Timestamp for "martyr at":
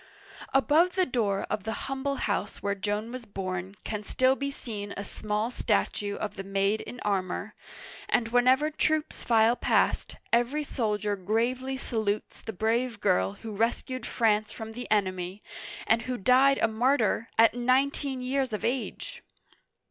16.67-17.53